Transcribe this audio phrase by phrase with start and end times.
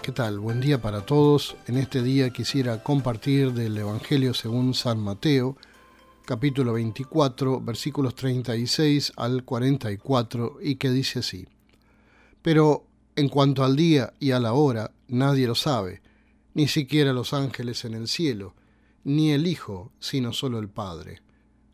[0.00, 0.40] ¿qué tal?
[0.40, 1.54] Buen día para todos.
[1.66, 5.58] En este día quisiera compartir del Evangelio según San Mateo,
[6.24, 11.46] capítulo 24, versículos 36 al 44, y que dice así.
[12.40, 16.00] Pero en cuanto al día y a la hora, nadie lo sabe,
[16.54, 18.54] ni siquiera los ángeles en el cielo,
[19.04, 21.20] ni el Hijo, sino solo el Padre.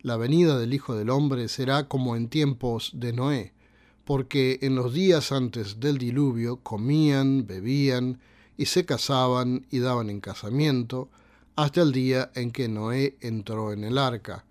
[0.00, 3.53] La venida del Hijo del Hombre será como en tiempos de Noé
[4.04, 8.20] porque en los días antes del diluvio comían, bebían
[8.56, 11.08] y se casaban y daban en casamiento,
[11.56, 14.44] hasta el día en que Noé entró en el arca,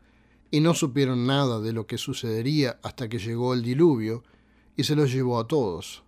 [0.52, 4.24] y no supieron nada de lo que sucedería hasta que llegó el diluvio,
[4.76, 6.04] y se los llevó a todos.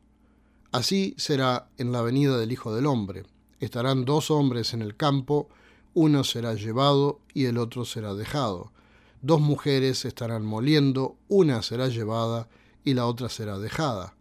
[0.72, 3.24] Así será en la venida del Hijo del Hombre.
[3.60, 5.50] Estarán dos hombres en el campo,
[5.94, 8.72] uno será llevado y el otro será dejado.
[9.22, 12.50] Dos mujeres estarán moliendo, una será llevada
[12.86, 14.16] y la otra será dejada.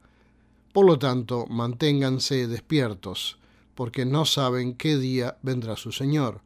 [0.72, 3.38] Por lo tanto, manténganse despiertos,
[3.76, 6.40] porque no saben qué día vendrá su Señor.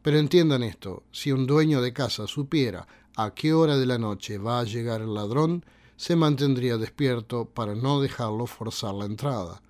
[0.00, 4.38] Pero entiendan esto, si un dueño de casa supiera a qué hora de la noche
[4.38, 5.62] va a llegar el ladrón,
[5.96, 9.60] se mantendría despierto para no dejarlo forzar la entrada.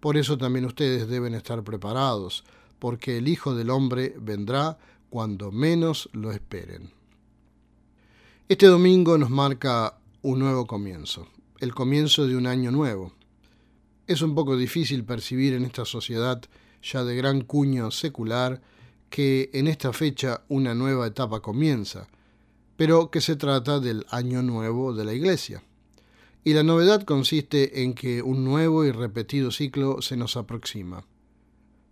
[0.00, 2.44] Por eso también ustedes deben estar preparados,
[2.78, 4.76] porque el Hijo del Hombre vendrá
[5.08, 6.90] cuando menos lo esperen.
[8.48, 11.28] Este domingo nos marca un nuevo comienzo
[11.60, 13.12] el comienzo de un año nuevo.
[14.06, 16.42] Es un poco difícil percibir en esta sociedad
[16.82, 18.60] ya de gran cuño secular
[19.08, 22.08] que en esta fecha una nueva etapa comienza,
[22.76, 25.62] pero que se trata del año nuevo de la Iglesia.
[26.42, 31.06] Y la novedad consiste en que un nuevo y repetido ciclo se nos aproxima.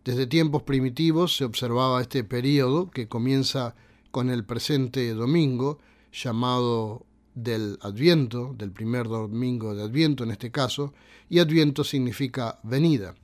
[0.05, 3.75] Desde tiempos primitivos se observaba este periodo que comienza
[4.11, 5.79] con el presente domingo,
[6.12, 10.93] llamado del Adviento, del primer domingo de Adviento en este caso,
[11.28, 13.15] y Adviento significa venida.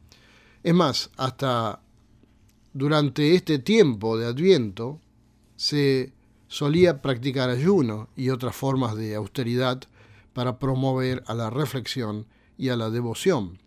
[0.62, 1.80] Es más, hasta
[2.72, 5.00] durante este tiempo de Adviento
[5.56, 6.12] se
[6.46, 9.82] solía practicar ayuno y otras formas de austeridad
[10.32, 12.26] para promover a la reflexión
[12.56, 13.58] y a la devoción.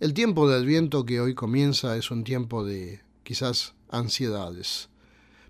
[0.00, 4.88] El tiempo de Adviento que hoy comienza es un tiempo de quizás ansiedades,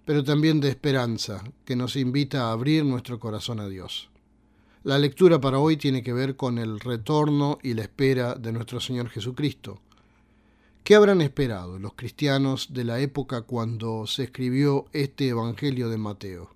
[0.04, 4.08] pero también de esperanza que nos invita a abrir nuestro corazón a Dios.
[4.86, 8.78] La lectura para hoy tiene que ver con el retorno y la espera de nuestro
[8.78, 9.80] Señor Jesucristo.
[10.84, 16.54] ¿Qué habrán esperado los cristianos de la época cuando se escribió este Evangelio de Mateo?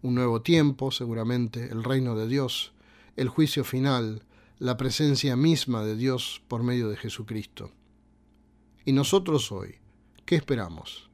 [0.00, 2.72] Un nuevo tiempo, seguramente, el reino de Dios,
[3.14, 4.22] el juicio final,
[4.58, 7.70] la presencia misma de Dios por medio de Jesucristo.
[8.86, 9.74] ¿Y nosotros hoy
[10.24, 11.10] qué esperamos?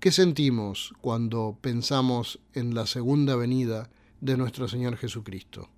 [0.00, 3.90] ¿Qué sentimos cuando pensamos en la segunda venida
[4.20, 5.68] de nuestro Señor Jesucristo.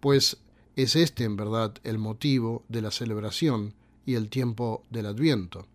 [0.00, 0.38] Pues
[0.76, 3.74] es este en verdad el motivo de la celebración
[4.06, 5.66] y el tiempo del adviento.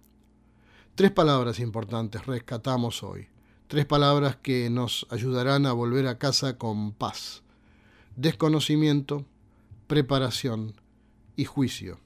[0.96, 3.28] Tres palabras importantes rescatamos hoy,
[3.68, 7.44] tres palabras que nos ayudarán a volver a casa con paz.
[8.16, 9.26] Desconocimiento,
[9.88, 10.74] preparación
[11.36, 12.00] y juicio.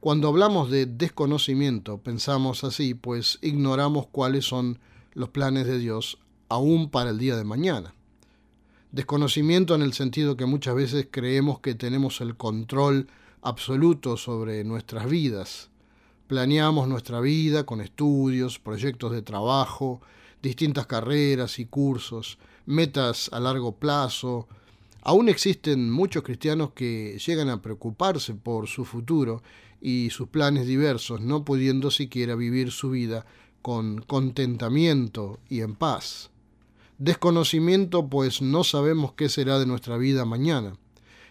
[0.00, 4.78] Cuando hablamos de desconocimiento pensamos así, pues ignoramos cuáles son
[5.14, 6.18] los planes de Dios
[6.48, 7.94] aún para el día de mañana.
[8.92, 13.08] Desconocimiento en el sentido que muchas veces creemos que tenemos el control
[13.40, 15.70] absoluto sobre nuestras vidas.
[16.26, 20.02] Planeamos nuestra vida con estudios, proyectos de trabajo,
[20.42, 22.36] distintas carreras y cursos,
[22.66, 24.46] metas a largo plazo.
[25.00, 29.42] Aún existen muchos cristianos que llegan a preocuparse por su futuro
[29.80, 33.24] y sus planes diversos, no pudiendo siquiera vivir su vida
[33.62, 36.31] con contentamiento y en paz.
[37.04, 40.76] Desconocimiento, pues no sabemos qué será de nuestra vida mañana.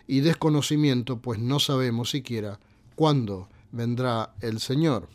[0.06, 2.59] Y desconocimiento, pues no sabemos siquiera
[2.97, 5.07] cuándo vendrá el Señor.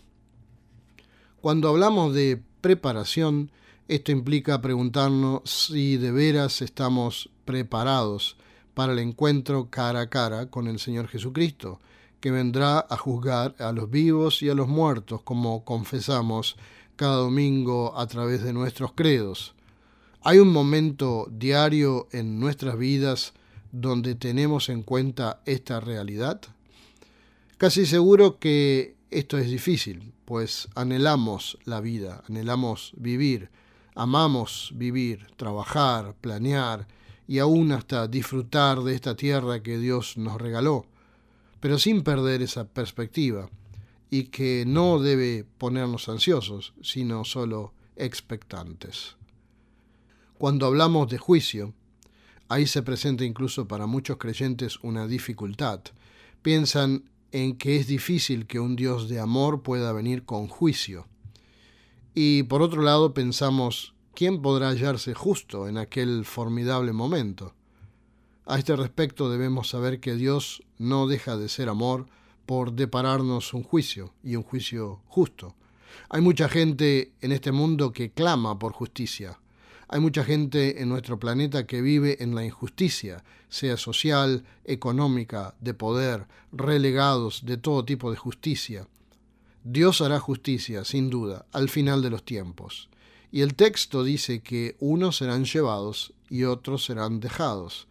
[1.42, 3.50] Cuando hablamos de preparación,
[3.86, 8.38] esto implica preguntarnos si de veras estamos preparados
[8.72, 11.80] para el encuentro cara a cara con el Señor Jesucristo,
[12.18, 16.56] que vendrá a juzgar a los vivos y a los muertos, como confesamos
[16.96, 19.52] cada domingo a través de nuestros credos.
[20.28, 23.32] ¿Hay un momento diario en nuestras vidas
[23.70, 26.40] donde tenemos en cuenta esta realidad?
[27.58, 33.50] Casi seguro que esto es difícil, pues anhelamos la vida, anhelamos vivir,
[33.94, 36.88] amamos vivir, trabajar, planear
[37.28, 40.86] y aún hasta disfrutar de esta tierra que Dios nos regaló,
[41.60, 43.48] pero sin perder esa perspectiva
[44.10, 49.16] y que no debe ponernos ansiosos, sino solo expectantes.
[50.38, 51.72] Cuando hablamos de juicio,
[52.48, 55.80] ahí se presenta incluso para muchos creyentes una dificultad.
[56.42, 61.06] Piensan en que es difícil que un Dios de amor pueda venir con juicio.
[62.14, 67.54] Y por otro lado pensamos, ¿quién podrá hallarse justo en aquel formidable momento?
[68.44, 72.08] A este respecto debemos saber que Dios no deja de ser amor
[72.44, 75.56] por depararnos un juicio, y un juicio justo.
[76.10, 79.40] Hay mucha gente en este mundo que clama por justicia.
[79.88, 85.74] Hay mucha gente en nuestro planeta que vive en la injusticia, sea social, económica, de
[85.74, 88.88] poder, relegados de todo tipo de justicia.
[89.62, 92.88] Dios hará justicia, sin duda, al final de los tiempos.
[93.30, 97.86] Y el texto dice que unos serán llevados y otros serán dejados.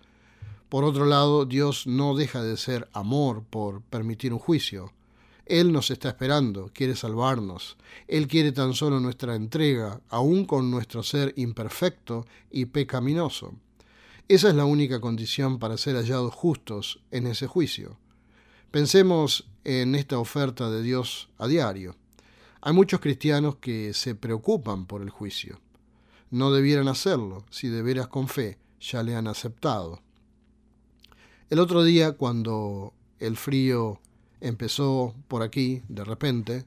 [0.68, 4.92] Por otro lado, Dios no deja de ser amor por permitir un juicio.
[5.46, 7.78] Él nos está esperando, quiere salvarnos.
[8.08, 13.54] Él quiere tan solo nuestra entrega, aun con nuestro ser imperfecto y pecaminoso.
[14.28, 18.00] Esa es la única condición para ser hallados justos en ese juicio.
[18.72, 21.96] Pensemos en esta oferta de Dios a diario.
[22.62, 25.60] Hay muchos cristianos que se preocupan por el juicio.
[26.32, 30.02] No debieran hacerlo si de veras con fe ya le han aceptado.
[31.52, 34.02] El otro día, cuando el frío
[34.42, 36.66] empezó por aquí, de repente,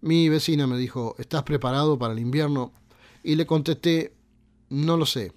[0.00, 2.72] mi vecina me dijo, ¿estás preparado para el invierno?
[3.22, 4.12] Y le contesté,
[4.68, 5.32] no lo sé.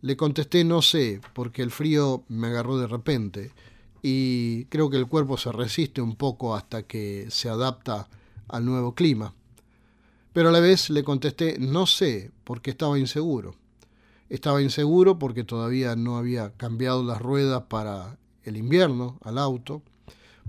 [0.00, 3.52] Le contesté, no sé, porque el frío me agarró de repente
[4.02, 8.08] y creo que el cuerpo se resiste un poco hasta que se adapta
[8.48, 9.34] al nuevo clima.
[10.32, 13.56] Pero a la vez le contesté, no sé, porque estaba inseguro.
[14.28, 19.82] Estaba inseguro porque todavía no había cambiado las ruedas para el invierno al auto,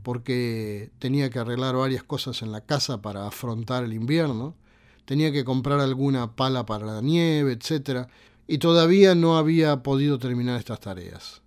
[0.07, 4.56] porque tenía que arreglar varias cosas en la casa para afrontar el invierno,
[5.04, 8.07] tenía que comprar alguna pala para la nieve, etc.
[8.48, 11.42] Y todavía no había podido terminar estas tareas.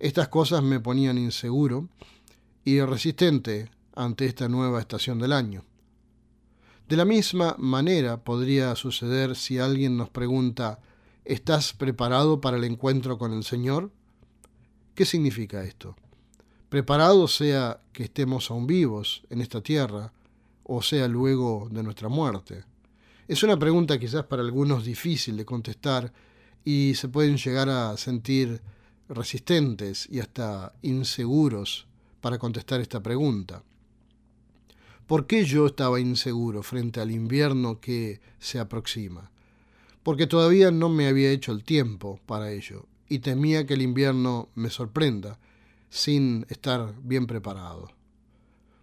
[0.00, 1.90] Estas cosas me ponían inseguro
[2.64, 5.64] y resistente ante esta nueva estación del año.
[6.88, 10.80] De la misma manera podría suceder si alguien nos pregunta
[11.24, 13.92] ¿Estás preparado para el encuentro con el Señor?
[14.96, 15.94] ¿Qué significa esto?
[16.72, 20.10] Preparado sea que estemos aún vivos en esta tierra,
[20.64, 22.64] o sea luego de nuestra muerte.
[23.28, 26.10] Es una pregunta quizás para algunos difícil de contestar
[26.64, 28.62] y se pueden llegar a sentir
[29.06, 31.86] resistentes y hasta inseguros
[32.22, 33.62] para contestar esta pregunta.
[35.06, 39.30] ¿Por qué yo estaba inseguro frente al invierno que se aproxima?
[40.02, 44.48] porque todavía no me había hecho el tiempo para ello y temía que el invierno
[44.54, 45.38] me sorprenda
[45.92, 47.90] sin estar bien preparado.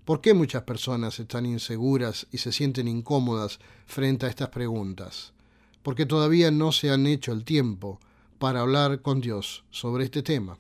[0.06, 5.34] ¿Por qué muchas personas están inseguras y se sienten incómodas frente a estas preguntas?
[5.82, 8.00] Porque todavía no se han hecho el tiempo
[8.38, 10.60] para hablar con Dios sobre este tema.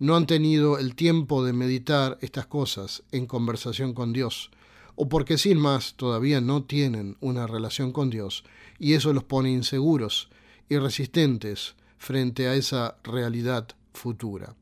[0.00, 4.50] No han tenido el tiempo de meditar estas cosas en conversación con Dios,
[4.96, 8.42] o porque sin más todavía no tienen una relación con Dios
[8.80, 10.28] y eso los pone inseguros
[10.68, 14.56] y resistentes frente a esa realidad futura.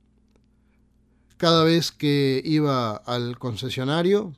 [1.37, 4.33] Cada vez que iba al concesionario,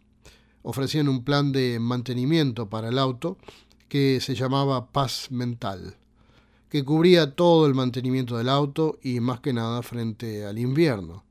[0.63, 3.39] ofrecían un plan de mantenimiento para el auto
[3.89, 5.95] que se llamaba Paz Mental,
[6.69, 11.23] que cubría todo el mantenimiento del auto y más que nada frente al invierno.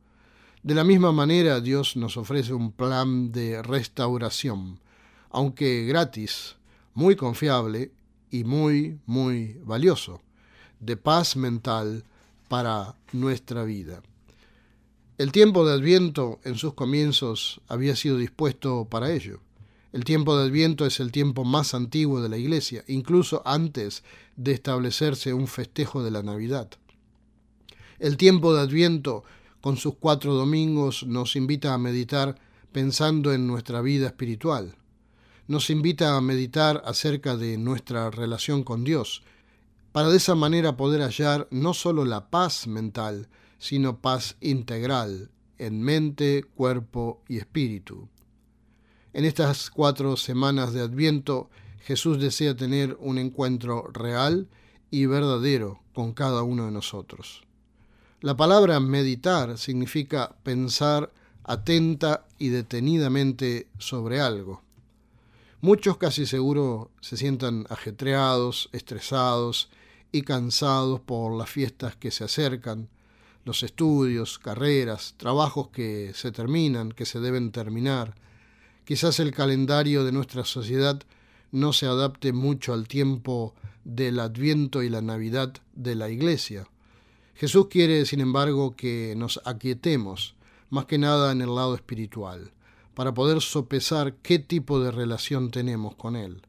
[0.64, 4.80] De la misma manera, Dios nos ofrece un plan de restauración,
[5.32, 6.56] aunque gratis,
[6.94, 7.92] muy confiable
[8.32, 10.22] y muy, muy valioso,
[10.80, 12.06] de paz mental
[12.48, 14.02] para nuestra vida.
[15.18, 19.40] El tiempo de Adviento en sus comienzos había sido dispuesto para ello.
[19.92, 24.04] El tiempo de Adviento es el tiempo más antiguo de la Iglesia, incluso antes
[24.36, 26.70] de establecerse un festejo de la Navidad.
[27.98, 29.24] El tiempo de Adviento
[29.60, 32.36] con sus cuatro domingos nos invita a meditar
[32.72, 34.76] pensando en nuestra vida espiritual.
[35.48, 39.24] Nos invita a meditar acerca de nuestra relación con Dios,
[39.94, 45.82] para de esa manera poder hallar no solo la paz mental, sino paz integral en
[45.82, 48.08] mente, cuerpo y espíritu.
[49.14, 51.50] En estas cuatro semanas de Adviento,
[51.80, 54.48] Jesús desea tener un encuentro real
[54.92, 57.44] y verdadero con cada uno de nosotros.
[58.22, 61.12] La palabra meditar significa pensar
[61.44, 64.62] atenta y detenidamente sobre algo.
[65.62, 69.70] Muchos casi seguro se sientan ajetreados, estresados
[70.12, 72.90] y cansados por las fiestas que se acercan,
[73.48, 78.13] los estudios, carreras, trabajos que se terminan, que se deben terminar.
[78.86, 81.01] Quizás el calendario de nuestra sociedad
[81.51, 86.68] no se adapte mucho al tiempo del Adviento y la Navidad de la Iglesia
[87.39, 90.34] Jesús quiere, sin embargo, que nos aquietemos,
[90.72, 92.51] más que nada en el lado espiritual,
[92.96, 96.42] para poder sopesar qué tipo de relación tenemos con Él.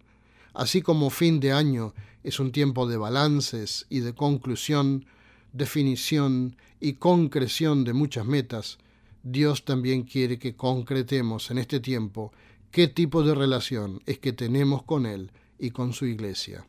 [0.55, 1.93] Así como fin de año
[2.25, 5.05] es un tiempo de balances y de conclusión,
[5.52, 8.78] definición y concreción de muchas metas,
[9.23, 12.33] Dios también quiere que concretemos en este tiempo
[12.71, 16.67] qué tipo de relación es que tenemos con Él y con su iglesia.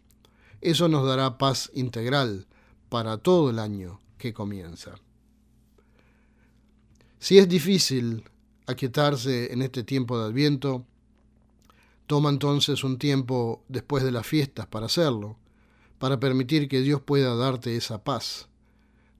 [0.62, 2.48] Eso nos dará paz integral
[2.89, 4.95] para todo el año que comienza.
[7.19, 8.24] Si es difícil
[8.65, 10.86] aquietarse en este tiempo de Adviento,
[12.07, 15.38] toma entonces un tiempo después de las fiestas para hacerlo,
[15.98, 18.50] para permitir que Dios pueda darte esa paz.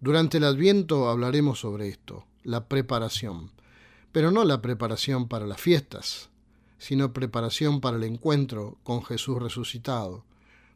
[0.02, 3.52] Durante el Adviento hablaremos sobre esto, la preparación,
[4.14, 6.30] pero no la preparación para las fiestas,
[6.78, 10.24] sino preparación para el encuentro con Jesús resucitado.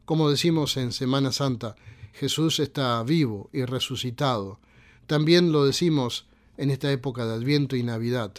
[0.04, 1.74] Como decimos en Semana Santa,
[2.12, 4.58] Jesús está vivo y resucitado.
[5.06, 6.26] También lo decimos
[6.58, 8.34] en esta época de Adviento y Navidad.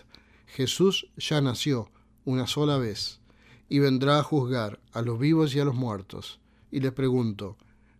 [0.45, 1.89] Jesús ya nació
[2.25, 3.21] una sola vez
[3.69, 6.39] y vendrá a juzgar a los vivos y a los muertos.
[6.71, 7.57] Y les pregunto,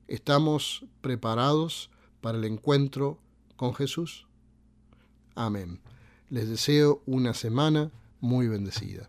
[0.08, 1.90] ¿estamos preparados
[2.26, 3.20] para el encuentro
[3.56, 4.26] con Jesús?
[5.36, 5.80] Amén.
[6.32, 9.06] Les deseo una semana muy bendecida.